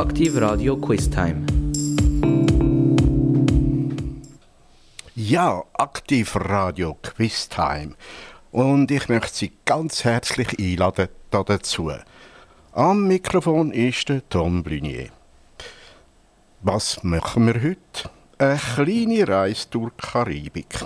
Aktiv 0.00 0.34
Radio 0.40 0.78
Quiz 0.78 1.10
Time. 1.10 1.44
Ja, 5.14 5.62
Aktiv 5.74 6.36
Radio 6.36 6.96
Quiz 7.02 7.50
Time. 7.50 7.96
Und 8.50 8.90
ich 8.90 9.10
möchte 9.10 9.36
Sie 9.36 9.52
ganz 9.66 10.04
herzlich 10.04 10.58
einladen 10.58 11.08
dazu. 11.30 11.92
Am 12.72 13.08
Mikrofon 13.08 13.72
ist 13.72 14.08
der 14.08 14.26
Tom 14.30 14.62
Blunier. 14.62 15.10
Was 16.62 17.04
machen 17.04 17.48
wir 17.48 17.62
heute? 17.62 18.10
Eine 18.38 18.58
kleine 18.58 19.28
Reise 19.28 19.66
durch 19.68 19.92
die 19.92 20.06
Karibik. 20.06 20.82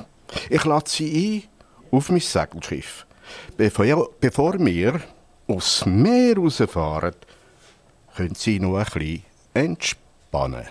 Ich 0.51 0.65
lade 0.65 0.91
Sie 0.91 1.47
ein 1.93 1.97
auf 1.97 2.11
mein 2.11 2.19
Segelschiff. 2.19 3.07
Bevor, 3.57 4.09
bevor 4.19 4.59
wir 4.59 5.01
aufs 5.47 5.87
Meer 5.87 6.37
rausfahren, 6.37 7.15
können 8.15 8.35
Sie 8.35 8.61
noch 8.61 8.77
ein 8.79 8.85
bisschen 8.85 9.23
entspannen. 9.55 10.67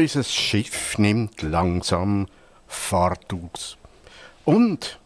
Unser 0.00 0.24
Schiff 0.24 0.96
nimmt 0.96 1.42
langsam 1.42 2.26
Fahrt 2.66 3.34
aus. 3.34 3.76
Und 4.46 4.98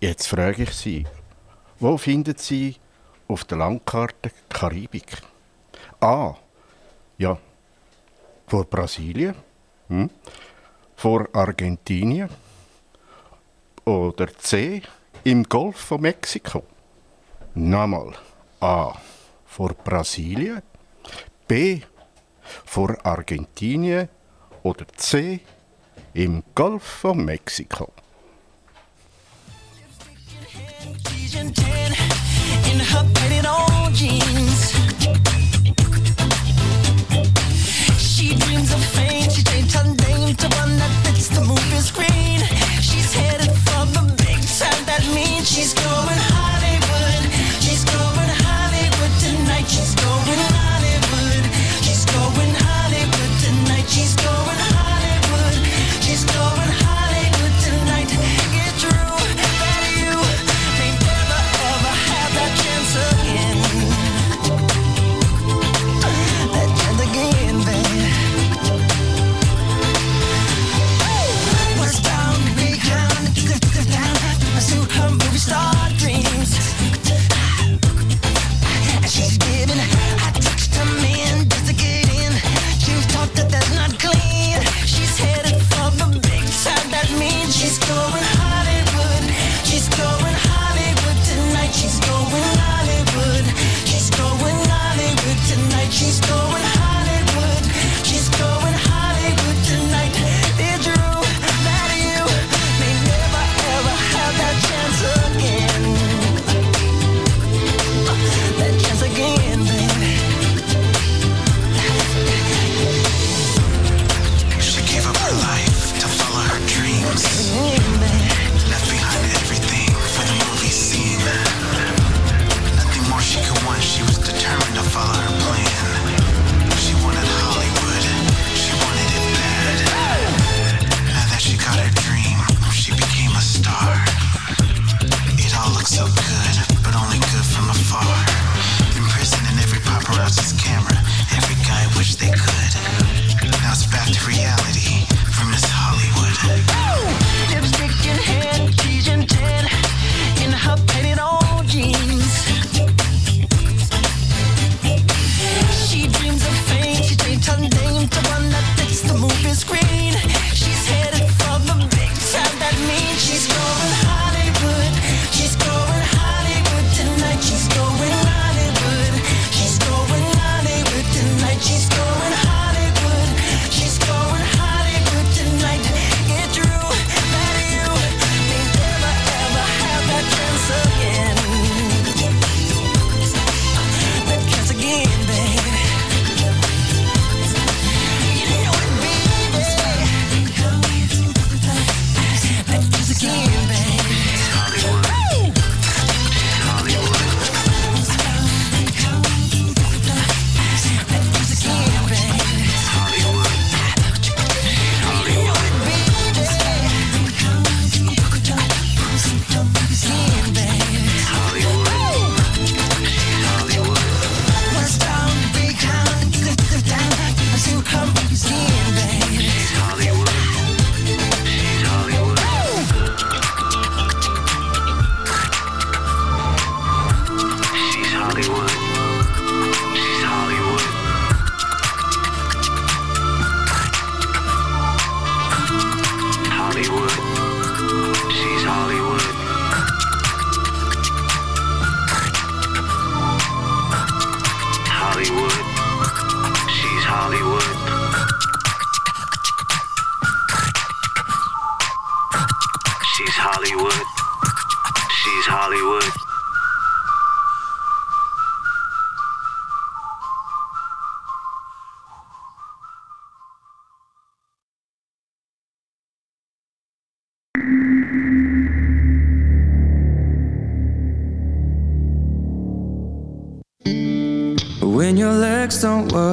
jetzt 0.00 0.26
frage 0.26 0.62
ich 0.62 0.72
Sie, 0.72 1.06
wo 1.78 1.98
finden 1.98 2.34
Sie 2.38 2.76
auf 3.26 3.44
der 3.44 3.58
Landkarte 3.58 4.30
Karibik? 4.48 5.18
A. 6.00 6.34
Ja, 7.18 7.36
vor 8.46 8.64
Brasilien, 8.64 9.34
hm? 9.88 10.08
vor 10.96 11.28
Argentinien 11.34 12.30
oder 13.84 14.28
C. 14.38 14.82
im 15.24 15.42
Golf 15.42 15.76
von 15.76 16.00
Mexiko. 16.00 16.62
Nochmal 17.54 18.14
A. 18.60 18.94
vor 19.44 19.74
Brasilien, 19.74 20.62
B 21.46 21.82
vor 22.64 22.96
Argentinien 23.04 24.08
oder 24.62 24.86
C 24.96 25.40
im 26.14 26.42
Golf 26.54 26.82
von 26.82 27.24
Mexiko. 27.24 27.92
In 32.70 32.80
her 32.80 33.04
jeans. 33.92 34.57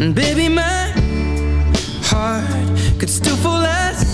And 0.00 0.12
baby, 0.12 0.48
my 0.48 0.92
heart 2.02 2.44
could 2.98 3.08
still 3.08 3.36
fall 3.36 3.64
as 3.64 4.13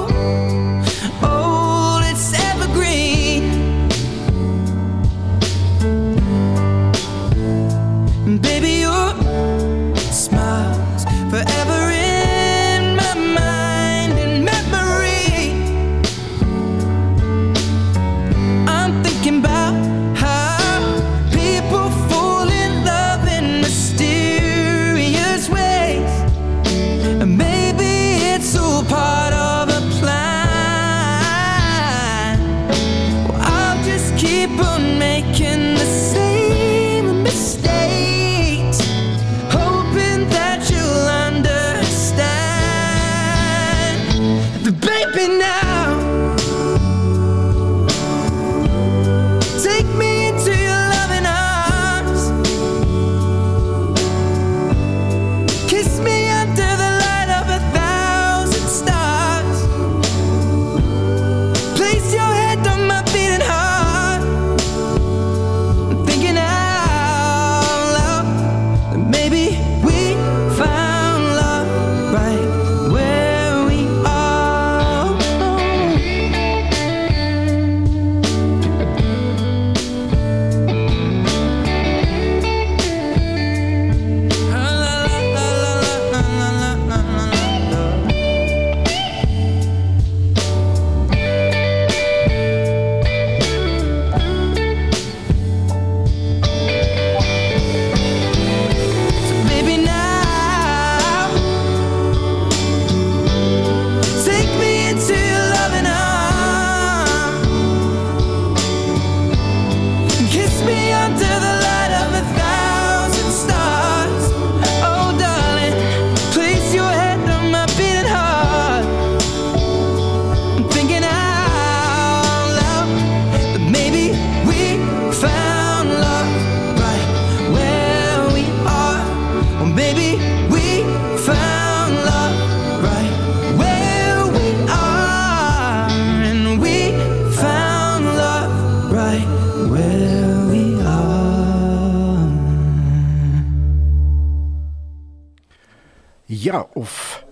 auf 146.81 147.23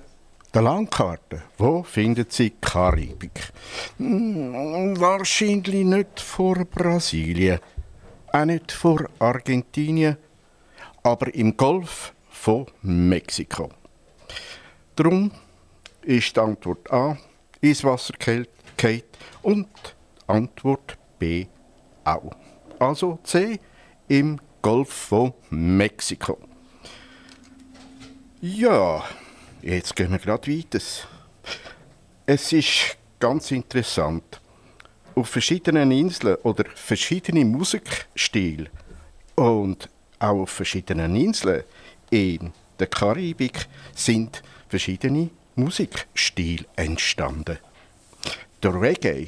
der 0.54 0.62
Landkarte, 0.62 1.42
wo 1.58 1.82
findet 1.82 2.32
sie 2.32 2.52
Karibik? 2.62 3.52
Hm, 3.98 5.00
wahrscheinlich 5.00 5.84
nicht 5.84 6.20
vor 6.20 6.66
Brasilien, 6.66 7.60
auch 8.32 8.46
nicht 8.46 8.72
vor 8.72 9.06
Argentinien, 9.18 10.18
aber 11.02 11.34
im 11.34 11.58
Golf 11.58 12.14
von 12.30 12.68
Mexiko. 12.84 13.72
Darum 14.96 15.32
ist 16.04 16.36
die 16.36 16.40
Antwort 16.40 16.92
A 16.92 17.18
ins 17.60 17.84
Wasser 17.84 18.14
gefallen 18.20 19.04
und 19.42 19.68
Antwort 20.28 20.96
B 21.18 21.48
auch. 22.04 22.36
also 22.78 23.18
C, 23.24 23.60
im 24.08 24.40
Golf 24.62 24.90
von 24.90 25.34
Mexiko. 25.50 26.38
Ja, 28.42 29.04
jetzt 29.62 29.96
gehen 29.96 30.12
wir 30.12 30.20
gerade 30.20 30.52
weiter. 30.52 30.80
Es 32.26 32.54
ist 32.54 32.98
ganz 33.20 33.52
interessant. 33.52 34.42
Auf 35.16 35.30
verschiedenen 35.30 35.92
Inseln 35.92 36.36
oder 36.44 36.66
verschiedene 36.76 37.44
Musikstile 37.44 38.68
und 39.36 39.90
auch 40.20 40.42
auf 40.42 40.50
verschiedenen 40.50 41.16
Inseln 41.16 41.64
in 42.10 42.52
der 42.80 42.88
Karibik 42.88 43.68
sind 43.96 44.42
verschiedene 44.68 45.30
Musikstile 45.56 46.66
entstanden. 46.76 47.58
Der 48.64 48.80
Reggae 48.80 49.28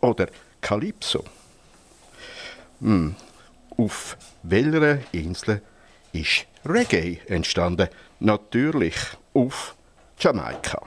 oder 0.00 0.28
Calypso. 0.60 1.24
Hm. 2.80 3.14
Auf 3.76 4.16
welcher 4.42 4.98
Insel 5.12 5.62
ist 6.12 6.46
Reggae 6.64 7.20
entstanden? 7.26 7.88
Natürlich 8.20 8.96
auf 9.38 9.76
Jamaika. 10.18 10.82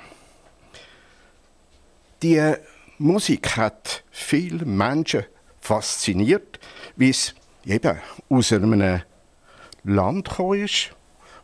Die 2.22 2.54
Musik 2.98 3.56
hat 3.56 4.04
viele 4.12 4.66
Menschen 4.66 5.26
fasziniert, 5.62 6.60
wie 6.98 7.12
es 7.12 7.34
eben 7.66 8.00
aus 8.30 8.52
einem 8.52 9.02
Land 9.84 10.30
gekommen 10.30 10.66
ist, 10.66 10.92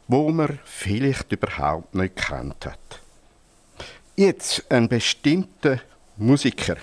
wo 0.08 0.30
man 0.30 0.60
vielleicht 0.66 1.32
überhaupt 1.32 1.96
nicht 1.96 2.18
kennt 2.18 2.66
hat. 2.66 3.02
Jetzt 4.16 4.70
ein 4.70 4.90
bestimmter 4.90 5.80
Musiker 6.18 6.78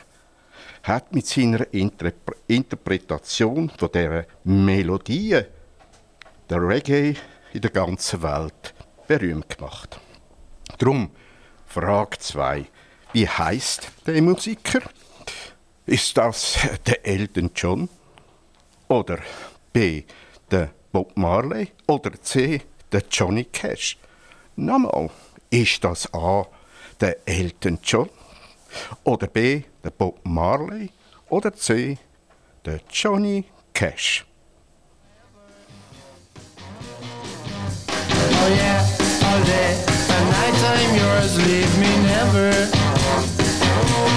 hat 0.82 1.14
mit 1.14 1.26
seiner 1.26 1.72
Interpre 1.72 2.36
Interpretation 2.46 3.70
von 3.70 3.90
der 3.92 4.26
Melodie 4.44 5.40
der 6.48 6.68
Reggae 6.68 7.14
in 7.52 7.60
der 7.60 7.70
ganzen 7.70 8.22
Welt 8.22 8.74
berühmt 9.06 9.56
gemacht. 9.56 9.98
Drum 10.78 11.10
Frage 11.66 12.18
2. 12.18 12.66
Wie 13.12 13.28
heißt 13.28 13.88
der 14.06 14.20
Musiker? 14.22 14.80
Ist 15.86 16.16
das 16.16 16.58
der 16.86 17.06
Elton 17.06 17.50
John? 17.54 17.88
Oder 18.88 19.18
B. 19.72 20.02
der 20.50 20.70
Bob 20.90 21.16
Marley? 21.16 21.70
Oder 21.86 22.20
C. 22.20 22.62
der 22.90 23.02
Johnny 23.10 23.44
Cash? 23.44 23.98
Nochmal, 24.56 25.10
ist 25.50 25.84
das 25.84 26.12
A. 26.12 26.46
der 27.00 27.16
Elton 27.26 27.78
John? 27.82 28.08
Oder 29.04 29.28
B. 29.28 29.62
der 29.82 29.90
Bob 29.90 30.20
Marley? 30.24 30.90
Oder 31.28 31.54
C. 31.54 31.98
der 32.64 32.80
Johnny 32.90 33.44
Cash? 33.72 34.24
Oh 38.36 38.48
yeah, 38.48 38.84
all 39.22 39.44
day 39.44 39.93
leave 41.22 41.78
me 41.78 41.86
never. 42.02 44.13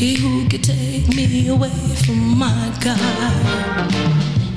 He 0.00 0.14
who 0.14 0.48
could 0.48 0.64
take 0.64 1.08
me 1.14 1.48
away 1.48 1.68
from 2.06 2.38
my 2.38 2.74
God. 2.80 2.98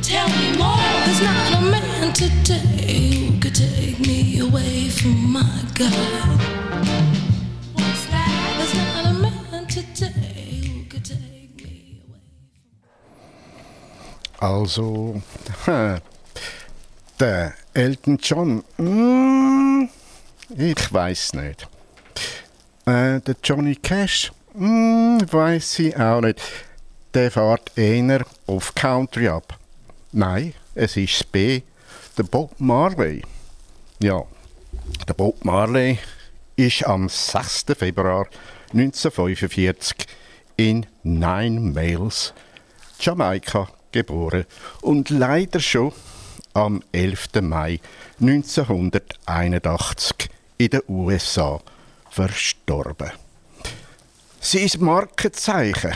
Tell 0.01 0.29
me 0.29 0.57
more. 0.57 0.77
There's 1.03 1.21
not 1.21 1.57
a 1.57 1.61
man 1.61 2.13
today 2.13 3.11
who 3.11 3.39
could 3.41 3.53
take 3.53 3.99
me 3.99 4.39
away 4.39 4.87
from 4.87 5.33
my 5.33 5.65
God. 5.75 6.39
What's 7.73 8.05
that? 8.05 8.55
There's 8.57 8.73
not 8.73 9.05
a 9.05 9.13
man 9.19 9.67
today 9.67 10.87
take 11.03 11.61
me 11.61 12.01
away. 12.07 12.21
Also, 14.39 15.21
der 17.19 17.53
Elton 17.73 18.17
John. 18.21 18.63
Mm, 18.77 19.89
ich 20.57 20.93
weiß 20.93 21.33
nicht. 21.33 21.67
Äh, 22.85 23.19
der 23.19 23.35
Johnny 23.43 23.75
Cash 23.75 24.31
mm, 24.53 25.19
weiß 25.31 25.79
ich 25.79 25.97
auch 25.97 26.21
nicht. 26.21 26.41
Der 27.13 27.31
fährt 27.31 27.77
eher 27.77 28.25
auf 28.47 28.73
Country 28.73 29.27
ab. 29.27 29.59
Nein, 30.11 30.53
es 30.75 30.97
ist 30.97 31.31
B, 31.31 31.61
der 32.17 32.23
Bob 32.23 32.59
Marley. 32.59 33.21
Ja, 33.99 34.23
der 35.07 35.13
Bob 35.13 35.45
Marley 35.45 35.99
ist 36.55 36.85
am 36.85 37.09
6. 37.09 37.65
Februar 37.77 38.27
1945 38.73 40.07
in 40.57 40.85
Nine 41.03 41.59
Miles, 41.59 42.33
Jamaika, 42.99 43.69
geboren 43.91 44.45
und 44.81 45.09
leider 45.09 45.59
schon 45.59 45.91
am 46.53 46.83
11. 46.91 47.29
Mai 47.41 47.79
1981 48.19 50.29
in 50.57 50.69
den 50.69 50.81
USA 50.87 51.59
verstorben. 52.09 53.11
Sein 54.45 54.69
Markenzeichen, 54.79 55.93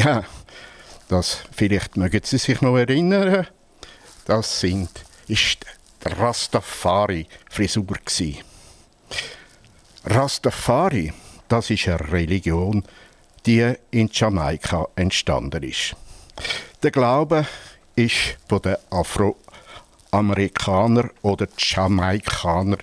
ja, 0.00 0.24
das 1.08 1.40
vielleicht 1.52 1.98
mögen 1.98 2.22
Sie 2.24 2.38
sich 2.38 2.62
noch 2.62 2.78
erinnern, 2.78 3.46
das 4.24 4.60
sind, 4.60 4.88
ist 5.28 5.58
die 6.02 6.08
Rastafari-Frisur 6.08 7.84
Rastafari, 10.06 11.12
das 11.46 11.68
ist 11.68 11.86
eine 11.86 12.12
Religion, 12.12 12.82
die 13.44 13.74
in 13.90 14.08
Jamaika 14.10 14.88
entstanden 14.96 15.64
ist. 15.64 15.94
Der 16.82 16.92
Glaube 16.92 17.46
ist 17.94 18.38
von 18.48 18.62
den 18.62 18.76
Afroamerikanern 18.88 21.10
oder 21.20 21.46
Jamaikanern 21.58 22.82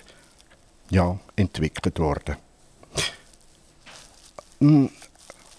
ja, 0.90 1.18
entwickelt 1.34 1.98
worden. 1.98 2.36
Hm, 4.62 4.90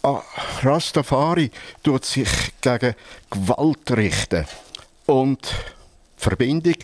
ah, 0.03 0.21
Rastafari 0.61 1.51
tut 1.83 2.05
sich 2.05 2.53
gegen 2.61 2.95
Gewalt 3.29 3.91
richten 3.91 4.45
und 5.07 5.41
die 5.43 6.23
Verbindung 6.23 6.75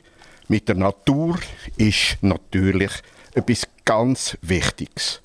mit 0.49 0.67
der 0.67 0.75
Natur 0.75 1.39
ist 1.77 2.17
natürlich 2.19 2.91
etwas 3.34 3.65
ganz 3.86 4.38
Wichtiges. 4.41 5.21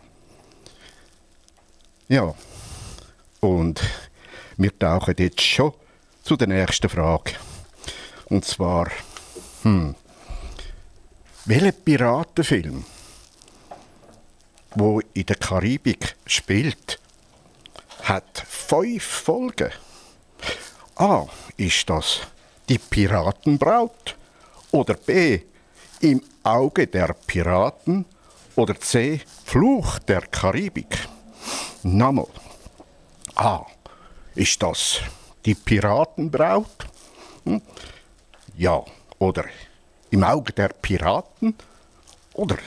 Ja, 2.06 2.32
und 3.40 3.80
wir 4.56 4.78
tauchen 4.78 5.16
jetzt 5.18 5.40
schon 5.40 5.72
zu 6.22 6.36
der 6.36 6.46
nächsten 6.46 6.88
Frage. 6.88 7.32
Und 8.26 8.44
zwar, 8.44 8.88
hm, 9.64 9.96
welcher 11.46 11.72
Piratenfilm, 11.72 12.84
wo 14.74 15.00
in 15.12 15.26
der 15.26 15.36
Karibik 15.36 16.16
spielt, 16.26 16.98
hat 18.02 18.44
fünf 18.46 19.02
Folgen? 19.02 19.70
A. 20.96 21.26
Ist 21.56 21.88
das 21.88 22.20
die 22.68 22.78
Piratenbraut? 22.78 24.16
Oder 24.72 24.94
B. 24.94 25.40
Im 26.00 26.22
Auge 26.42 26.86
der 26.86 27.14
Piraten? 27.26 28.04
Oder 28.56 28.78
C. 28.80 29.20
Fluch 29.44 29.98
der 30.00 30.22
Karibik? 30.22 31.08
Nochmal. 31.82 32.26
A. 33.36 33.64
Ist 34.34 34.62
das 34.62 35.00
die 35.44 35.54
Piratenbraut? 35.54 36.86
Hm? 37.44 37.62
Ja. 38.56 38.84
Oder 39.18 39.44
im 40.10 40.22
Auge 40.24 40.52
der 40.52 40.68
Piraten? 40.68 41.54
Oder 42.34 42.58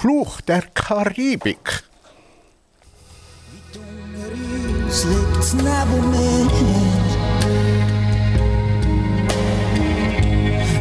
Fluch 0.00 0.40
der 0.40 0.62
Karibik? 0.72 1.84
Wie 3.52 3.60
dunger 3.70 4.30
uns 4.86 5.04
liegt's 5.04 5.52
neben 5.52 6.10
mir. 6.10 6.48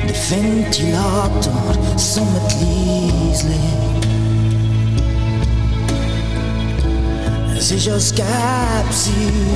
Der 0.08 0.16
Ventilator 0.30 1.98
summt 1.98 2.56
leislich. 2.62 3.60
Es 7.58 7.72
ist, 7.72 7.90
als 7.90 8.16
gäbe 8.16 8.26
sie 8.92 9.50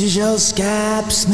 Es 0.00 0.14
ist, 0.14 0.20
als 0.20 1.26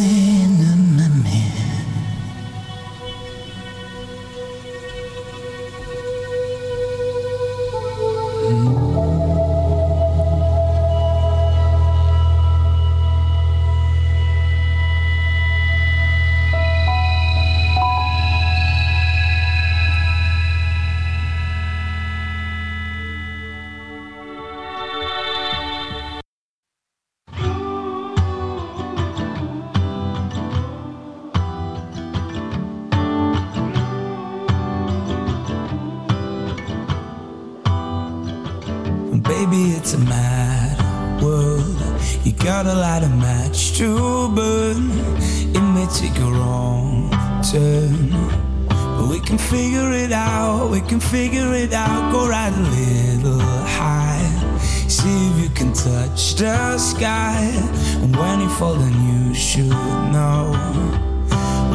should 59.54 59.68
know. 59.68 60.50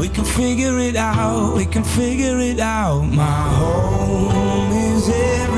We 0.01 0.09
can 0.09 0.25
figure 0.25 0.77
it 0.79 0.97
out, 0.97 1.55
we 1.55 1.65
can 1.65 1.85
figure 1.85 2.37
it 2.39 2.59
out. 2.59 3.03
My 3.03 3.53
home 3.55 4.71
is 4.71 5.07
everywhere 5.07 5.48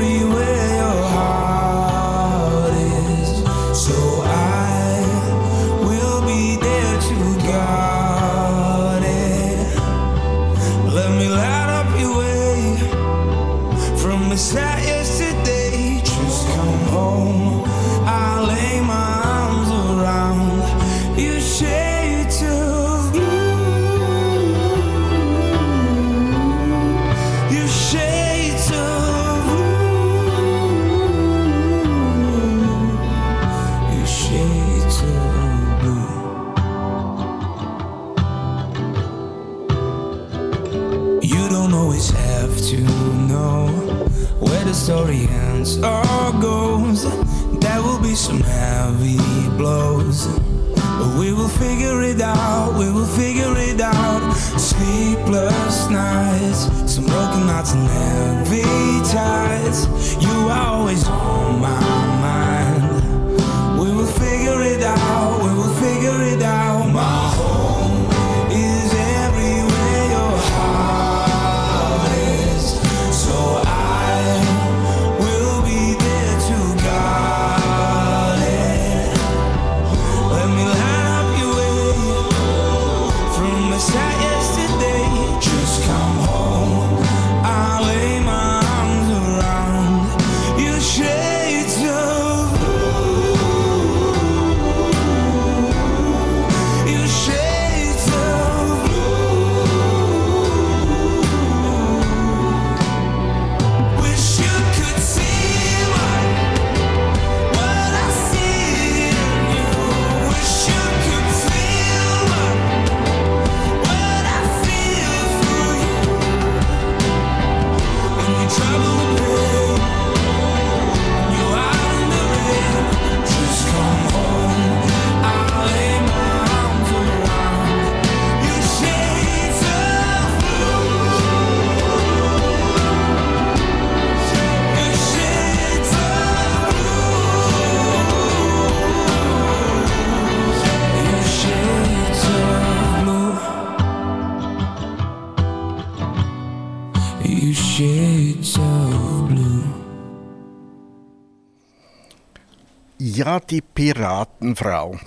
Ja, 153.32 153.40
die 153.40 153.62
Piratenfrau. 153.62 154.98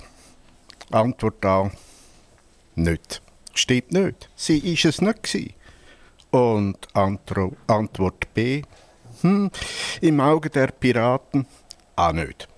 Antwort 0.90 1.44
A. 1.44 1.70
Nicht. 2.74 3.22
Steht 3.54 3.92
nicht. 3.92 4.28
Sie 4.34 4.58
ist 4.58 4.84
es 4.84 5.00
nicht 5.00 5.22
gsi. 5.22 5.54
Und 6.32 6.88
Antro 6.92 7.56
Antwort 7.68 8.34
B. 8.34 8.62
Hm, 9.20 9.48
Im 10.00 10.18
Auge 10.18 10.50
der 10.50 10.72
Piraten 10.72 11.46
auch 11.94 12.12
nicht. 12.12 12.48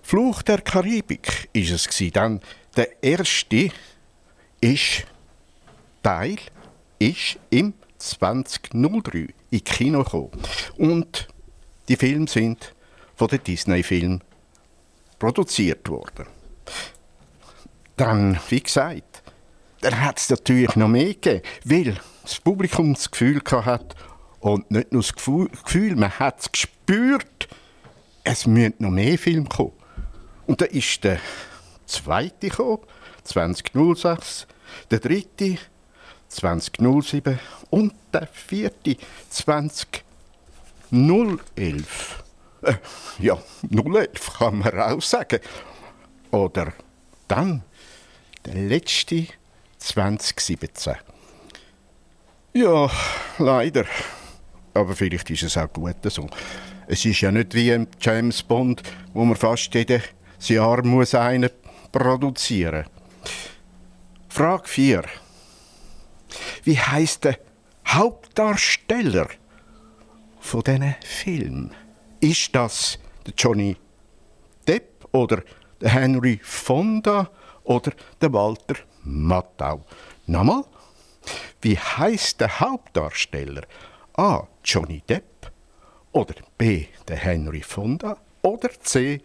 Fluch 0.00 0.40
der 0.40 0.62
Karibik 0.62 1.50
ist 1.52 1.70
es 1.70 1.86
gsi. 1.86 2.10
Dann 2.10 2.40
der 2.74 3.02
erste 3.04 3.68
ist 4.58 5.04
Teil 6.02 6.38
ist 6.98 7.38
im 7.50 7.74
2003 7.98 9.34
in 9.50 9.64
Kino 9.64 10.02
gekommen. 10.02 10.42
Und 10.78 11.28
die 11.88 11.96
Filme 11.96 12.26
sind 12.26 12.74
von 13.16 13.28
den 13.28 13.44
Disney-Filmen 13.44 14.22
produziert 15.22 15.88
worden. 15.88 16.26
Dann, 17.96 18.40
wie 18.48 18.60
gesagt, 18.60 19.22
dann 19.80 20.00
hat 20.00 20.18
es 20.18 20.28
natürlich 20.30 20.74
noch 20.74 20.88
mehr 20.88 21.14
gegeben, 21.14 21.42
weil 21.64 21.96
das 22.24 22.40
Publikum 22.40 22.94
das 22.94 23.08
Gefühl 23.08 23.40
hat 23.48 23.94
und 24.40 24.68
nicht 24.72 24.90
nur 24.90 25.02
das 25.02 25.14
Gefühl, 25.14 25.94
man 25.94 26.18
hat 26.18 26.40
es 26.40 26.50
gespürt, 26.50 27.48
es 28.24 28.48
müssen 28.48 28.74
noch 28.78 28.90
mehr 28.90 29.16
Filme 29.16 29.48
kommen. 29.48 29.70
Und 30.48 30.60
da 30.60 30.64
ist 30.64 31.04
der 31.04 31.20
zweite 31.86 32.48
gekommen, 32.48 32.82
2006, 33.22 34.48
der 34.90 34.98
dritte 34.98 35.56
2007 36.30 37.38
und 37.70 37.94
der 38.12 38.26
vierte 38.26 38.96
2011. 39.30 42.21
Äh, 42.62 42.74
ja, 43.18 43.38
011 43.70 44.38
kann 44.38 44.58
man 44.58 44.80
auch 44.80 45.02
sagen. 45.02 45.40
Oder 46.30 46.72
dann 47.28 47.62
der 48.44 48.54
letzte 48.54 49.26
2017. 49.78 50.94
Ja, 52.54 52.90
leider. 53.38 53.84
Aber 54.74 54.94
vielleicht 54.94 55.30
ist 55.30 55.42
es 55.42 55.56
auch 55.56 55.72
gut 55.72 55.96
so. 56.04 56.28
Es 56.86 57.04
ist 57.04 57.20
ja 57.20 57.30
nicht 57.30 57.54
wie 57.54 57.70
im 57.70 57.86
James 58.00 58.42
Bond, 58.42 58.82
wo 59.12 59.24
man 59.24 59.36
fast 59.36 59.74
jedes 59.74 60.02
Jahr 60.48 60.84
muss 60.84 61.14
einen 61.14 61.50
produzieren 61.90 62.86
Frage 64.28 64.66
4. 64.66 65.04
Wie 66.64 66.78
heißt 66.78 67.24
der 67.24 67.38
Hauptdarsteller 67.86 69.28
von 70.40 70.62
diesen 70.62 70.94
Film? 71.04 71.70
Ist 72.22 72.54
das 72.54 73.00
der 73.26 73.34
Johnny 73.36 73.76
Depp 74.68 75.08
oder 75.10 75.42
der 75.80 75.90
Henry 75.90 76.38
Fonda 76.40 77.28
oder 77.64 77.90
der 78.20 78.32
Walter 78.32 78.76
Matthau? 79.02 79.84
Nochmal? 80.28 80.62
Wie 81.62 81.76
heißt 81.76 82.40
der 82.40 82.60
Hauptdarsteller? 82.60 83.62
A. 84.16 84.46
Johnny 84.64 85.02
Depp 85.08 85.50
oder 86.12 86.36
B. 86.56 86.86
der 87.08 87.16
Henry 87.16 87.60
Fonda 87.60 88.16
oder 88.42 88.70
C. 88.70 89.20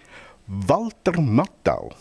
Walter 0.47 1.21
Matthau? 1.21 1.91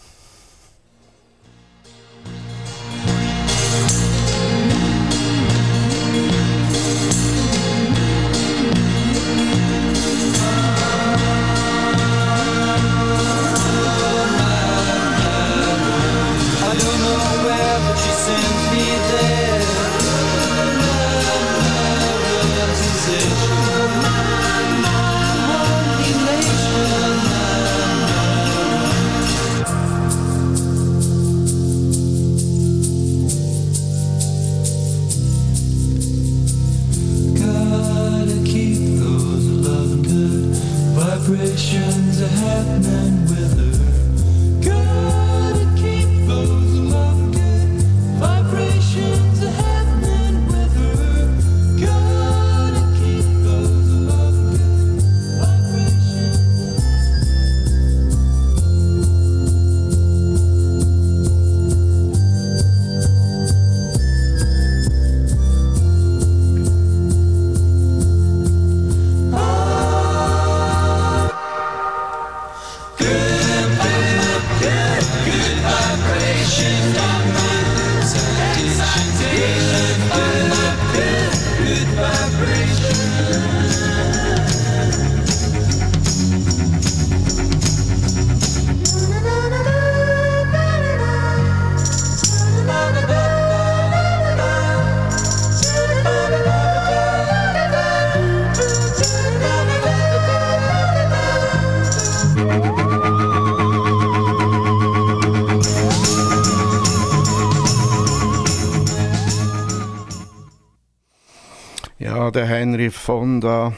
Fonda 113.06 113.72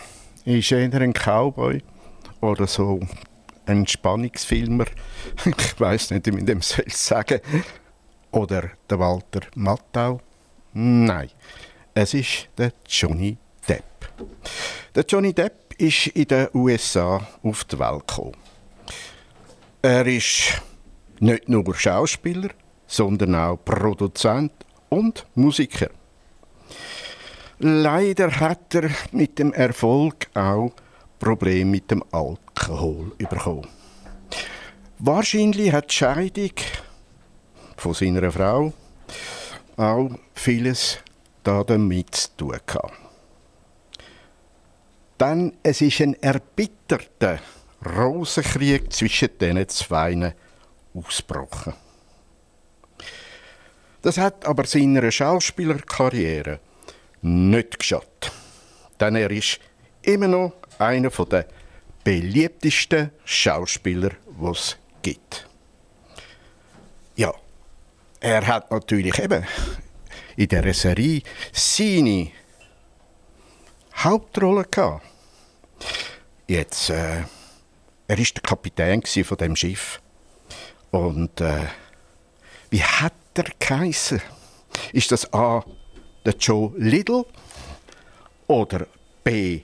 ist 0.47 0.73
eher 0.73 0.91
ein 1.03 1.13
Cowboy 1.13 1.83
oder 2.41 2.67
so 2.67 2.99
ein 3.67 3.87
Spannungsfilmer. 3.87 4.87
Ich 5.45 5.79
weiß 5.79 6.13
nicht, 6.13 6.25
wie 6.25 6.31
man 6.31 6.47
dem 6.47 6.63
soll 6.63 6.87
sagen. 6.89 7.39
Oder 8.31 8.71
der 8.89 8.99
Walter 8.99 9.43
Matthau. 9.55 10.23
Nein, 10.73 11.29
es 11.93 12.15
ist 12.15 12.49
der 12.57 12.73
Johnny 12.89 13.37
Depp. 13.69 14.09
Der 14.95 15.05
Johnny 15.07 15.35
Depp 15.35 15.75
ist 15.77 16.07
in 16.07 16.25
den 16.25 16.49
USA 16.55 17.21
auf 17.43 17.65
die 17.65 17.79
Welt 17.79 18.09
gekommen. 18.09 18.37
Er 19.83 20.07
ist 20.07 20.63
nicht 21.21 21.51
nur 21.51 21.75
Schauspieler, 21.75 22.49
sondern 22.87 23.35
auch 23.35 23.59
Produzent 23.63 24.53
und 24.89 25.27
Musiker. 25.35 25.91
Leider 27.61 28.31
hat 28.39 28.73
er 28.77 28.89
mit 29.11 29.39
dem 29.41 29.53
Erfolg 29.53 30.29
auch 30.35 30.73
Probleme 31.19 31.73
mit 31.73 31.91
dem 31.91 32.05
Alkohol 32.13 33.11
bekommen. 33.19 33.67
Wahrscheinlich 35.01 35.73
hat 35.73 35.91
die 35.91 35.95
Scheidung 35.95 36.53
von 37.77 37.95
seiner 37.95 38.31
Frau 38.31 38.73
auch 39.77 40.11
vieles 40.35 40.99
damit 41.43 42.15
zu 42.15 42.37
tun 42.37 42.61
gehabt. 42.65 42.93
Dann 45.19 45.53
es 45.65 45.81
ist 45.81 46.01
ein 46.01 46.15
erbitterter 46.15 47.41
Rosenkrieg 47.85 48.93
zwischen 48.93 49.37
diesen 49.37 49.69
zwei 49.69 50.35
ausgebrochen. 50.95 51.75
Das 54.03 54.17
hat 54.17 54.47
aber 54.47 54.65
seiner 54.65 55.11
Schauspielerkarriere 55.11 56.61
nicht 57.23 57.79
geschadet. 57.79 58.33
Denn 59.01 59.17
er 59.17 59.31
ist 59.31 59.61
immer 60.03 60.29
noch 60.29 60.53
einer 60.79 61.11
der 61.11 61.47
beliebtesten 62.05 63.11
Schauspieler, 63.25 64.11
die 64.41 64.47
es 64.47 64.77
gibt. 65.03 65.47
Ja, 67.17 67.35
er 68.21 68.47
hat 68.47 68.71
natürlich 68.71 69.19
eben 69.19 69.45
in 70.37 70.49
dieser 70.49 70.73
Serie 70.73 71.23
seine 71.53 72.31
Hauptrolle 73.97 74.65
gehabt. 74.65 75.05
Jetzt, 76.47 76.91
äh, 76.91 77.25
er 78.07 78.19
ist 78.19 78.37
der 78.37 78.43
Kapitän 78.43 79.03
von 79.03 79.37
dem 79.37 79.57
Schiff. 79.57 80.01
Und 80.91 81.41
äh, 81.41 81.67
wie 82.71 82.83
hat 82.83 83.13
er 83.35 83.45
geheißen? 83.59 84.23
Ist 84.93 85.13
das 85.13 85.33
A 85.33 85.65
der 86.29 86.37
Joe 86.37 86.71
Little 86.77 87.25
oder 88.49 88.87
B 89.25 89.63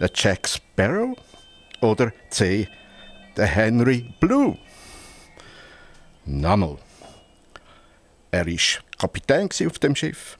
der 0.00 0.10
Jack 0.14 0.48
Sparrow 0.48 1.14
oder 1.82 2.10
C 2.30 2.66
der 3.36 3.44
Henry 3.44 4.14
Blue? 4.18 4.56
Nochmal. 6.24 6.78
Er 8.30 8.46
ist 8.46 8.82
Kapitän 8.98 9.50
auf 9.66 9.78
dem 9.78 9.94
Schiff 9.94 10.38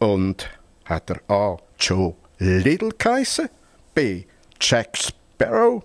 und 0.00 0.50
hat 0.84 1.08
er 1.10 1.20
A 1.30 1.56
Joe 1.78 2.16
Little 2.38 2.90
geheißen, 2.98 3.48
B 3.94 4.24
Jack 4.60 4.96
Sparrow 4.96 5.84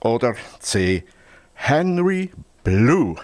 oder 0.00 0.34
C 0.60 1.04
Henry 1.52 2.30
Blue? 2.64 3.16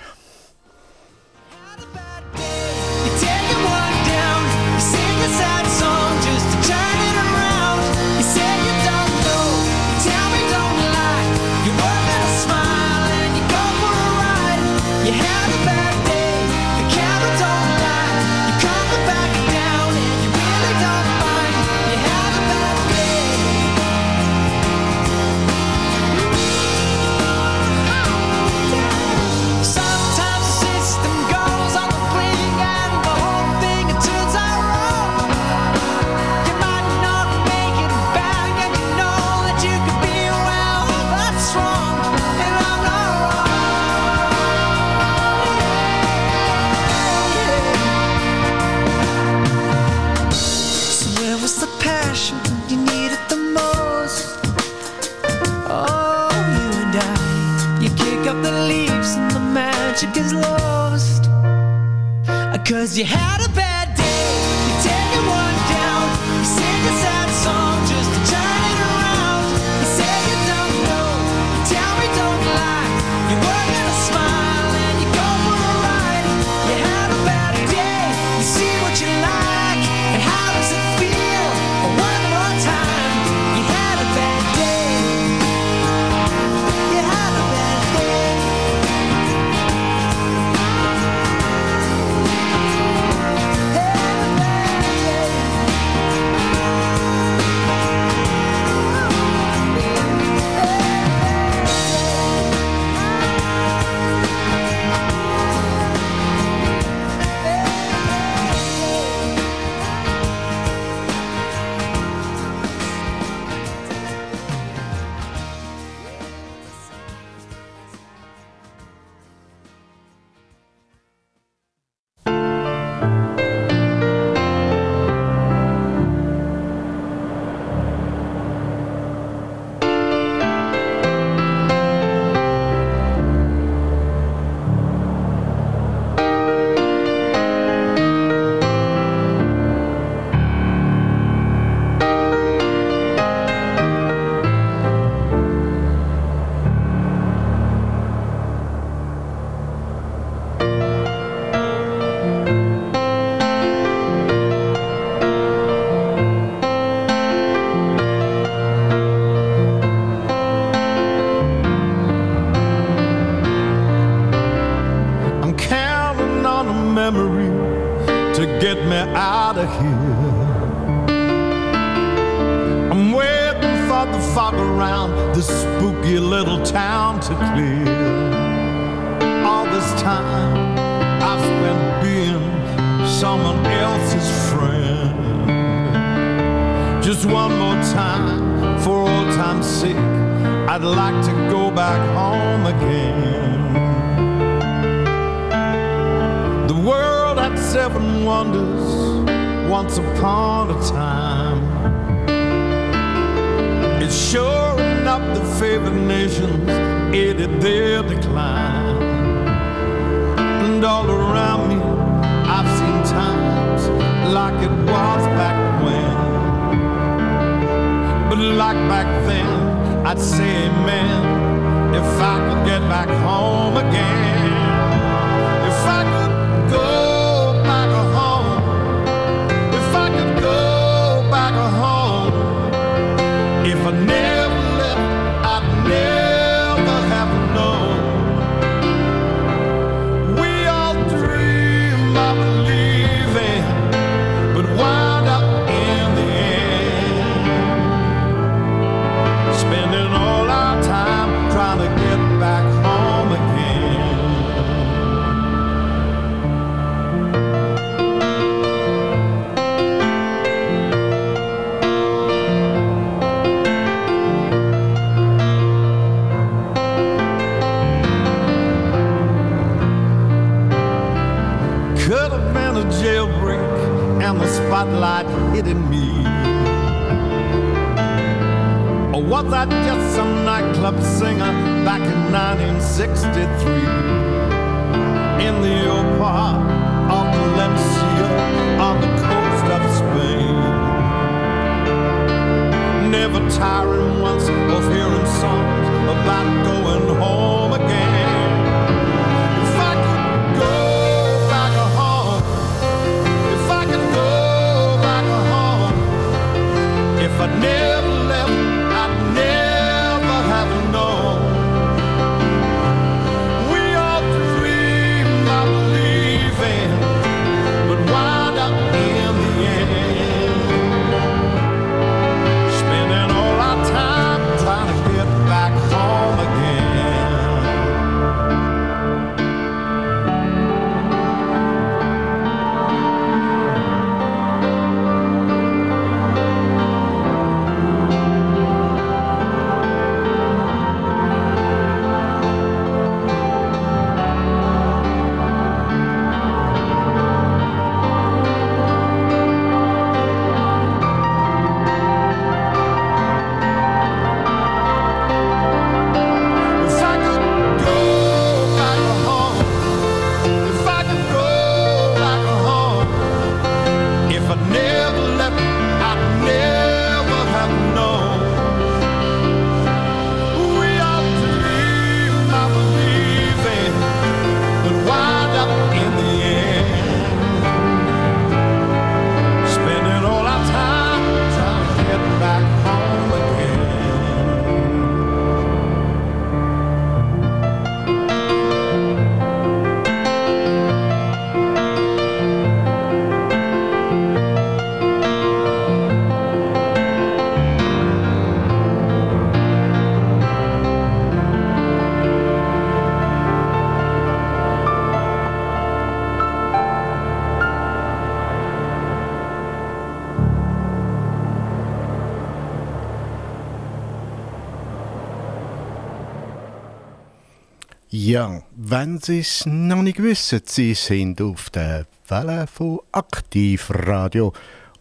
Ja, 418.33 418.63
wenn 418.75 419.19
Sie 419.19 419.41
es 419.41 419.67
noch 419.67 420.01
nicht 420.01 420.23
wissen, 420.23 420.63
Sie 420.65 420.95
sind 420.95 421.43
auf 421.43 421.69
der 421.69 422.07
Welle 422.29 422.67
von 422.67 423.01
Aktivradio 423.13 424.55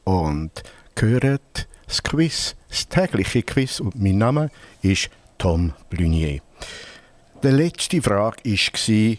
und 0.03 0.51
hören 0.99 1.39
das 1.87 2.03
Quiz, 2.03 2.57
das 2.67 2.89
tägliche 2.89 3.41
Quiz. 3.43 3.79
Und 3.79 3.95
mein 3.95 4.17
Name 4.17 4.49
ist 4.81 5.09
Tom 5.37 5.71
Blunier. 5.89 6.41
Die 7.41 7.47
letzte 7.47 8.01
Frage 8.01 8.43
war, 8.43 9.17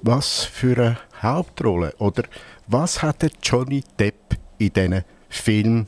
was 0.00 0.44
für 0.44 0.78
eine 0.78 0.98
Hauptrolle 1.20 1.94
oder 1.98 2.22
was 2.68 3.02
hat 3.02 3.22
Johnny 3.42 3.84
Depp 3.98 4.38
in 4.56 4.72
diesem 4.72 5.02
Film 5.28 5.84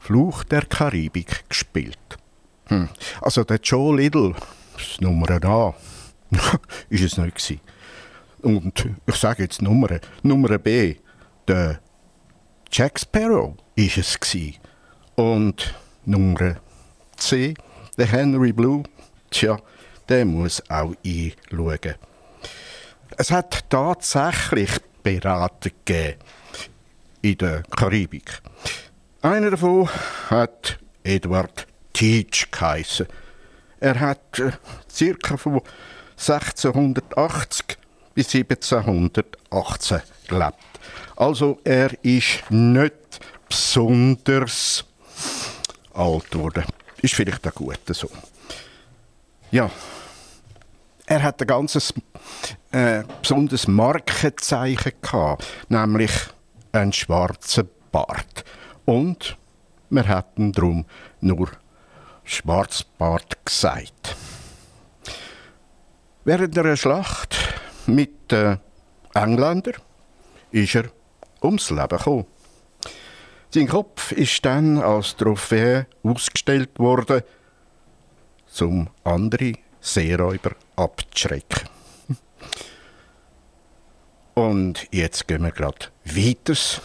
Fluch 0.00 0.42
der 0.42 0.62
Karibik 0.62 1.48
gespielt? 1.48 2.18
Hm. 2.66 2.88
Also 3.20 3.44
der 3.44 3.60
Joe 3.62 3.96
Little, 3.96 4.34
das 4.76 5.00
Nummer 5.00 5.40
A. 5.44 5.72
ist 6.88 7.04
es 7.04 7.16
nicht 7.18 7.36
gewesen. 7.36 7.60
Und 8.42 8.88
ich 9.06 9.14
sage 9.16 9.42
jetzt 9.42 9.62
Nummer, 9.62 10.00
Nummer 10.22 10.58
B, 10.58 10.96
der 11.46 11.80
Jack 12.70 13.00
Sparrow 13.00 13.54
ist 13.74 13.98
es 13.98 14.18
gewesen. 14.18 14.56
Und 15.16 15.74
Nummer 16.04 16.56
C, 17.16 17.54
der 17.96 18.06
Henry 18.06 18.52
Blue, 18.52 18.84
tja, 19.30 19.58
der 20.08 20.24
muss 20.24 20.62
auch 20.70 20.94
einschauen. 21.04 21.94
Es 23.16 23.30
hat 23.30 23.68
tatsächlich 23.68 24.70
Berater 25.02 25.70
gegeben 25.70 26.18
in 27.22 27.38
der 27.38 27.62
Karibik. 27.62 28.40
Einer 29.22 29.50
davon 29.50 29.88
hat 30.30 30.78
Edward 31.02 31.66
Teach 31.92 32.50
geheißen. 32.50 33.06
Er 33.80 33.98
hat 33.98 34.38
äh, 34.38 34.52
circa 34.90 35.36
von 35.36 35.60
1680 36.18 37.78
bis 38.14 38.34
1718 38.34 40.00
gelebt. 40.26 40.54
Also 41.16 41.58
er 41.64 41.92
ist 42.04 42.50
nicht 42.50 43.20
besonders 43.48 44.84
alt 45.94 46.30
geworden. 46.30 46.64
Ist 47.00 47.14
vielleicht 47.14 47.46
auch 47.46 47.54
gut 47.54 47.80
so. 47.90 48.10
Ja, 49.50 49.70
er 51.06 51.22
hat 51.22 51.40
ein 51.40 51.46
ganzes 51.46 51.94
äh, 52.70 53.02
besonderes 53.22 53.66
Markenzeichen 53.66 54.92
gehabt, 55.00 55.46
nämlich 55.68 56.12
einen 56.72 56.92
schwarzen 56.92 57.68
Bart. 57.90 58.44
Und 58.84 59.36
wir 59.90 60.06
hatten 60.06 60.52
drum 60.52 60.84
nur 61.20 61.50
Schwarzbart 62.24 63.44
gesagt. 63.44 64.16
Während 66.28 66.58
einer 66.58 66.76
Schlacht 66.76 67.36
mit 67.86 68.30
äh, 68.34 68.58
den 68.58 68.58
Engländern 69.14 69.76
ist 70.50 70.74
er 70.74 70.90
ums 71.42 71.70
Leben 71.70 71.88
gekommen. 71.88 72.26
Sein 73.48 73.66
Kopf 73.66 74.12
ist 74.12 74.44
dann 74.44 74.76
als 74.76 75.16
Trophäe 75.16 75.86
ausgestellt 76.02 76.78
worden, 76.78 77.22
um 78.60 78.90
andere 79.04 79.54
Seeräuber 79.80 80.50
abzuschrecken. 80.76 81.66
Und 84.34 84.86
jetzt 84.92 85.26
gehen 85.26 85.44
wir 85.44 85.52
gerade 85.52 85.86
weiter. 86.04 86.82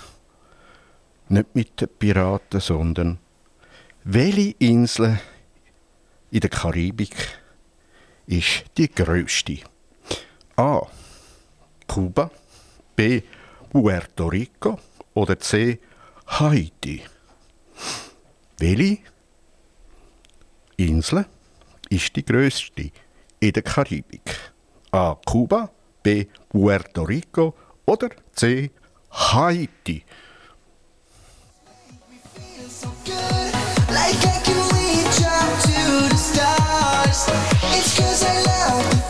Nicht 1.27 1.53
mit 1.53 1.81
den 1.81 1.89
Piraten, 1.89 2.61
sondern 2.61 3.19
welche 4.05 4.55
Inseln 4.59 5.19
in 6.31 6.39
der 6.39 6.49
Karibik 6.49 7.42
ist 8.27 8.65
die 8.77 8.89
größte? 8.89 9.59
A. 10.55 10.81
Kuba. 11.87 12.31
B. 12.95 13.21
Puerto 13.69 14.27
Rico. 14.27 14.79
Oder 15.13 15.39
C. 15.39 15.79
Haiti. 16.27 17.01
Welche 18.57 18.99
Insel 20.77 21.25
ist 21.89 22.15
die 22.15 22.25
größte 22.25 22.91
in 23.39 23.51
der 23.51 23.63
Karibik? 23.63 24.53
A. 24.91 25.15
Kuba. 25.25 25.69
B. 26.01 26.25
Puerto 26.49 27.03
Rico. 27.03 27.55
Oder 27.85 28.09
C. 28.33 28.71
Haiti. 29.11 30.03
It's 37.15 37.95
cause 37.95 38.23
I 38.23 38.41
love 38.41 39.02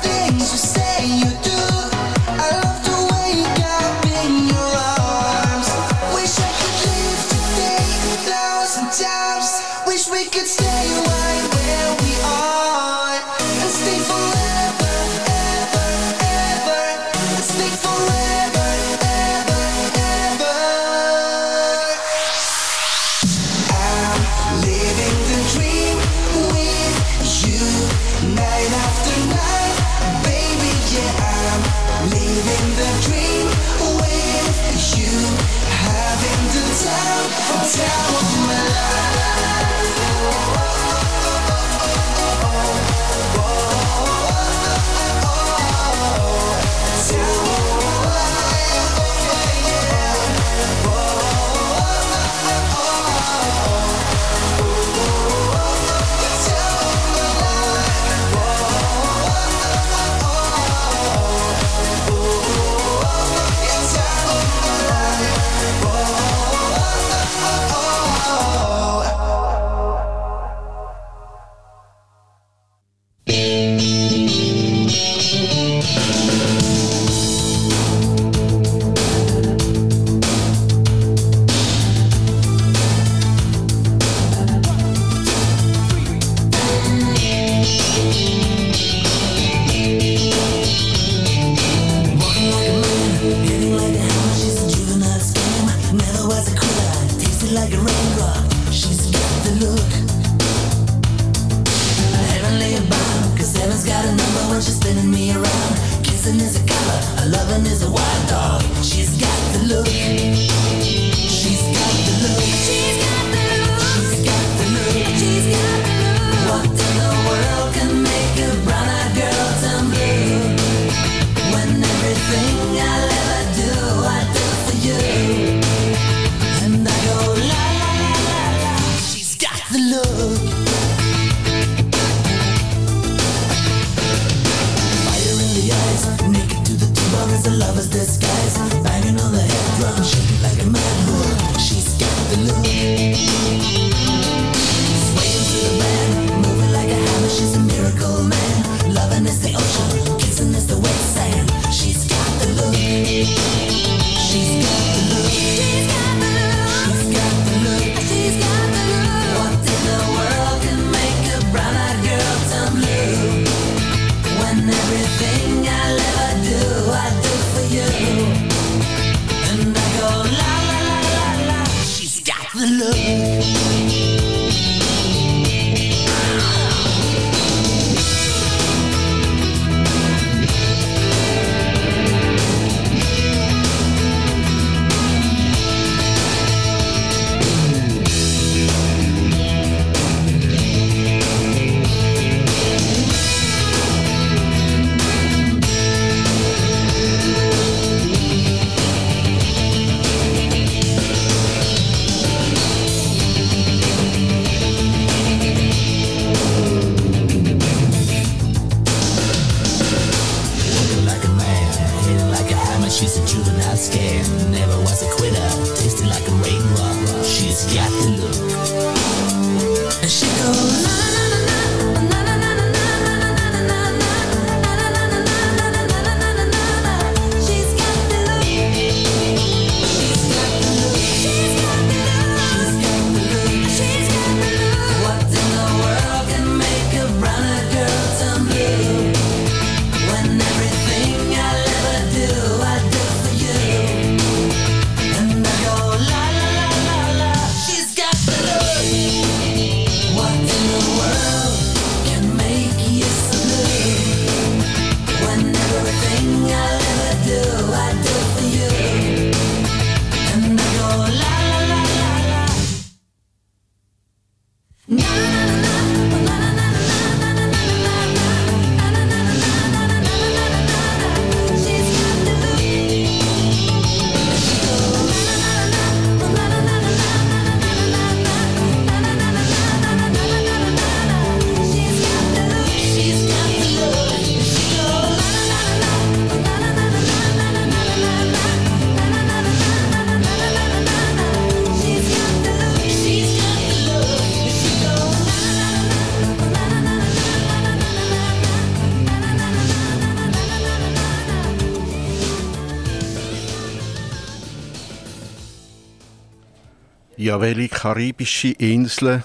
Ja, 307.33 307.41
welche 307.41 307.67
karibische 307.67 308.49
Insel 308.49 309.23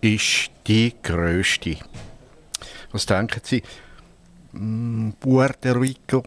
ist 0.00 0.50
die 0.66 0.94
grösste? 1.02 1.76
Was 2.92 3.04
denken 3.04 3.42
Sie? 3.44 3.62
Hm, 4.52 5.12
Puerto 5.20 5.72
Rico? 5.72 6.22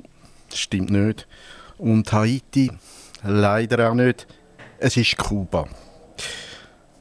Stimmt 0.54 0.92
nicht. 0.92 1.28
Und 1.80 2.14
Haiti? 2.14 2.72
Leider 3.24 3.90
auch 3.90 3.96
nicht. 3.96 4.28
Es 4.78 4.98
ist 4.98 5.18
Kuba. 5.18 5.68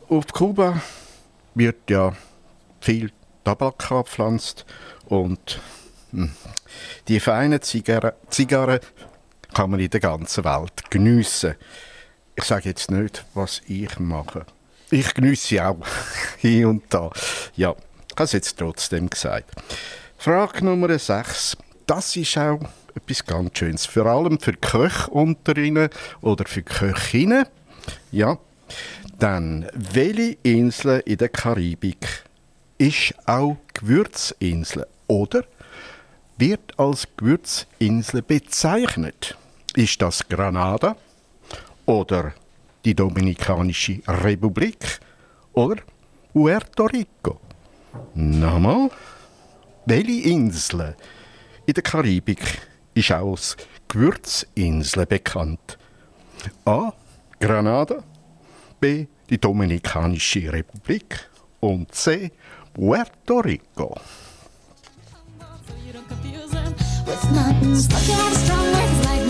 Auf 0.08 0.28
Kuba 0.28 0.80
wird 1.54 1.90
ja 1.90 2.14
viel 2.80 3.12
Tabak 3.44 3.92
angepflanzt 3.92 4.64
und 5.04 5.60
hm, 6.12 6.32
die 7.08 7.20
feinen 7.20 7.60
Zigarren, 7.60 8.12
Zigarren 8.30 8.80
kann 9.52 9.70
man 9.70 9.80
in 9.80 9.90
der 9.90 10.00
ganzen 10.00 10.44
Welt 10.44 10.90
geniessen. 10.90 11.56
Ich 12.36 12.44
sage 12.44 12.68
jetzt 12.68 12.90
nicht, 12.90 13.24
was 13.34 13.62
ich 13.68 13.98
mache. 14.00 14.44
Ich 14.90 15.14
geniesse 15.14 15.64
auch 15.64 15.78
hier 16.38 16.68
und 16.68 16.82
da. 16.90 17.10
Ja, 17.54 17.74
ich 18.08 18.12
habe 18.12 18.24
es 18.24 18.32
jetzt 18.32 18.58
trotzdem 18.58 19.08
gesagt. 19.08 19.50
Frage 20.18 20.64
Nummer 20.64 20.98
6. 20.98 21.56
Das 21.86 22.16
ist 22.16 22.36
auch 22.36 22.60
etwas 22.94 23.24
ganz 23.24 23.58
Schönes. 23.58 23.86
Vor 23.86 24.06
allem 24.06 24.40
für 24.40 24.54
Köche 24.54 25.10
unter 25.10 25.56
Ihnen 25.56 25.88
oder 26.22 26.44
für 26.44 26.62
Köchinnen. 26.62 27.46
Ja, 28.10 28.38
dann, 29.18 29.68
welche 29.74 30.36
Insel 30.42 31.02
in 31.06 31.18
der 31.18 31.28
Karibik 31.28 32.24
ist 32.78 33.14
auch 33.26 33.56
Gewürzinsel 33.74 34.86
oder 35.06 35.44
wird 36.36 36.78
als 36.78 37.06
Gewürzinsel 37.16 38.22
bezeichnet? 38.22 39.36
Ist 39.76 40.02
das 40.02 40.28
Granada 40.28 40.96
oder 41.86 42.32
die 42.84 42.94
Dominikanische 42.94 44.00
Republik 44.06 45.00
oder 45.52 45.82
Puerto 46.32 46.86
Rico? 46.86 47.40
Nochmal, 48.14 48.90
welche 49.86 50.28
Insel 50.28 50.96
in 51.66 51.74
der 51.74 51.82
Karibik 51.82 52.60
ist 52.94 53.12
auch 53.12 53.32
als 53.32 53.56
Gewürzinsel 53.88 55.06
bekannt? 55.06 55.78
A. 56.64 56.92
Granada, 57.40 58.02
B. 58.80 59.06
die 59.30 59.38
Dominikanische 59.38 60.52
Republik 60.52 61.30
und 61.60 61.94
C. 61.94 62.32
Puerto 62.72 63.38
Rico. 63.40 63.94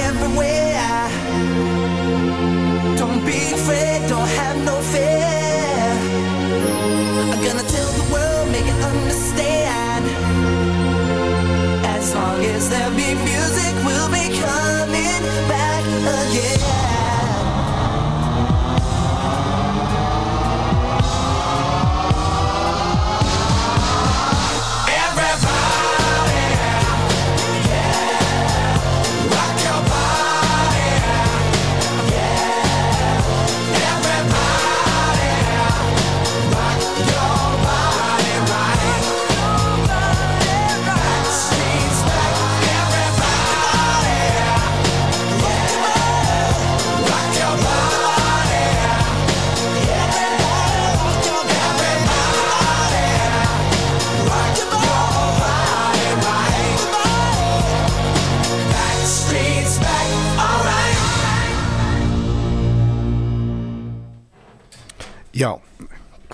everywhere. 0.10 0.69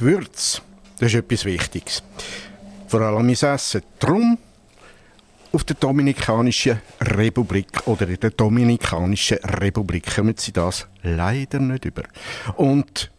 Gewürz, 0.06 0.62
das 1.00 1.08
ist 1.08 1.16
etwas 1.16 1.46
Wichtiges. 1.46 2.04
Vor 2.88 3.02
allem 3.02 3.28
ins 3.28 3.42
Essen. 3.42 3.82
Drum 3.98 4.38
auf 5.52 5.64
der 5.64 5.76
Dominikanischen 5.78 6.80
Republik 7.02 7.88
oder 7.88 8.08
in 8.08 8.20
der 8.20 8.30
Dominikanischen 8.30 9.40
Republik 9.40 10.16
kommen 10.16 10.36
sie 10.38 10.52
das 10.52 10.88
leider 11.02 11.58
nicht 11.58 11.86
über. 11.86 12.04
Und 12.56 13.10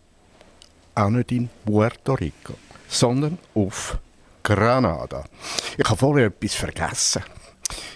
auch 0.95 1.11
nicht 1.11 1.33
in 1.33 1.49
Puerto 1.65 2.15
Rico, 2.15 2.55
sondern 2.87 3.39
auf 3.53 3.99
Granada. 4.45 5.25
Ich 5.77 5.89
habe 5.89 5.99
vorher 5.99 6.27
etwas 6.27 6.55
vergessen. 6.55 7.25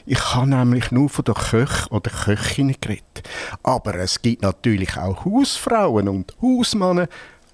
Ich 0.05 0.35
habe 0.35 0.51
nämlich 0.51 0.91
nur 0.91 1.09
von 1.09 1.25
den 1.25 1.35
Köch 1.35 1.89
oder 1.93 2.11
Köchinnen 2.11 2.75
geredet. 2.81 3.23
Aber 3.63 3.95
es 3.95 4.21
gibt 4.21 4.43
natürlich 4.43 4.97
auch 4.97 5.25
Hausfrauen 5.25 6.09
und 6.09 6.35
Hausmänner, 6.43 7.07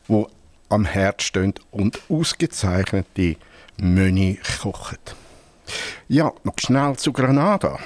die 0.09 0.25
am 0.69 0.85
Herd 0.85 1.23
stehen 1.23 1.55
und 1.71 2.01
ausgezeichnete 2.09 3.37
Menü 3.79 4.37
kochen. 4.61 4.99
Ja, 6.09 6.33
noch 6.45 6.55
schnell 6.59 6.97
zu 6.97 7.13
Granada. 7.13 7.79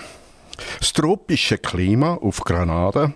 Das 0.78 0.92
tropische 0.92 1.58
Klima 1.58 2.14
auf 2.14 2.40
Granada 2.40 3.12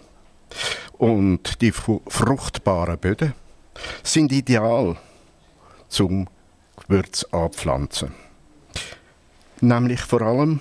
und 0.98 1.60
die 1.60 1.72
fruchtbaren 1.72 2.98
Böden 2.98 3.34
sind 4.02 4.32
ideal 4.32 4.96
zum 5.88 6.28
Gewürz 6.76 7.24
anpflanzen. 7.30 8.14
Nämlich 9.60 10.00
vor 10.00 10.22
allem 10.22 10.60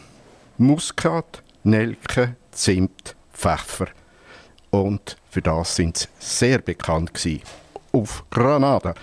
Muskat, 0.58 1.44
Nelke, 1.64 2.36
Zimt, 2.52 3.16
Pfeffer. 3.34 3.88
Und 4.70 5.18
für 5.30 5.42
das 5.42 5.76
sind 5.76 5.98
sie 5.98 6.08
sehr 6.20 6.60
bekannt 6.60 7.14
gewesen. 7.14 7.42
Auf 7.94 8.26
Granada. 8.32 8.96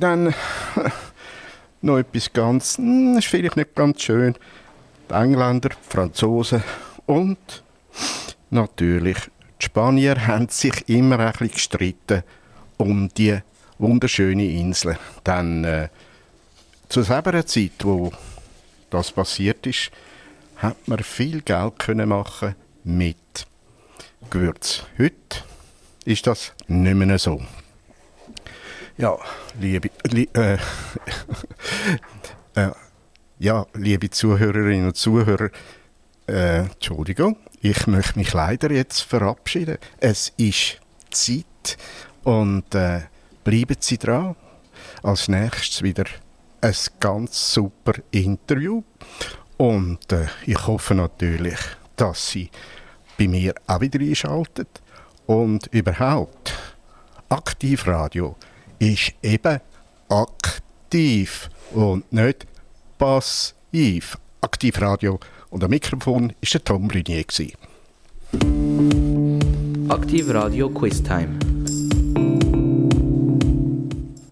Dann 0.00 0.34
noch 1.82 1.98
etwas 1.98 2.32
ganz, 2.32 2.78
hm, 2.78 3.18
ist 3.18 3.28
vielleicht 3.28 3.56
nicht 3.56 3.74
ganz 3.74 4.02
schön. 4.02 4.34
Die 5.08 5.14
Engländer, 5.14 5.68
die 5.68 5.88
Franzosen 5.88 6.64
und 7.06 7.62
natürlich 8.50 9.18
die 9.60 9.66
Spanier 9.66 10.26
haben 10.26 10.48
sich 10.48 10.88
immer 10.88 11.18
ein 11.20 11.32
bisschen 11.32 11.50
gestritten 11.50 12.22
um 12.78 13.08
die 13.10 13.38
wunderschöne 13.78 14.44
Insel. 14.44 14.98
Dann 15.24 15.64
äh, 15.64 15.88
zu 16.88 17.02
selber 17.02 17.44
Zeit, 17.46 17.84
wo 17.84 18.12
das 18.90 19.12
passiert 19.12 19.66
ist, 19.66 19.90
hat 20.56 20.88
man 20.88 21.00
viel 21.00 21.42
Geld 21.42 21.78
können 21.78 22.08
machen 22.08 22.54
mit 22.84 23.46
Gewürz. 24.30 24.84
Heute 24.98 25.44
ist 26.04 26.26
das 26.26 26.52
nicht 26.66 26.94
mehr 26.94 27.18
so. 27.18 27.42
Ja, 28.98 29.18
liebe, 29.60 29.90
li, 30.04 30.26
äh, 30.32 30.54
äh, 32.54 32.70
ja, 33.38 33.66
liebe 33.74 34.08
Zuhörerinnen 34.08 34.86
und 34.86 34.96
Zuhörer, 34.96 35.50
äh, 36.26 36.60
Entschuldigung, 36.60 37.36
ich 37.60 37.86
möchte 37.86 38.18
mich 38.18 38.32
leider 38.32 38.70
jetzt 38.70 39.02
verabschieden. 39.02 39.76
Es 40.00 40.32
ist 40.38 40.80
Zeit 41.10 41.76
und 42.24 42.74
äh, 42.74 43.02
bleiben 43.44 43.76
Sie 43.80 43.98
dran. 43.98 44.34
Als 45.02 45.28
nächstes 45.28 45.82
wieder 45.82 46.04
ein 46.62 46.74
ganz 46.98 47.52
super 47.52 47.92
Interview 48.12 48.82
und 49.58 50.10
äh, 50.10 50.28
ich 50.46 50.66
hoffe 50.66 50.94
natürlich, 50.94 51.58
dass 51.96 52.30
Sie 52.30 52.50
bei 53.18 53.28
mir 53.28 53.52
auch 53.66 53.82
wieder 53.82 54.00
einschalten 54.00 54.68
und 55.26 55.66
überhaupt 55.66 56.54
Aktivradio 57.28 58.36
ist 58.78 59.12
eben 59.22 59.60
aktiv 60.08 61.50
und 61.72 62.12
nicht 62.12 62.46
passiv. 62.98 64.18
Aktivradio 64.40 65.18
und 65.50 65.64
am 65.64 65.70
Mikrofon 65.70 66.32
ist 66.40 66.54
der 66.54 66.62
Tom 66.64 66.88
Brunier. 66.88 67.24
gewesen. 67.24 67.52
Aktiv 69.88 70.28
Radio 70.32 70.68
Quiz 70.70 71.02
Time. 71.02 71.38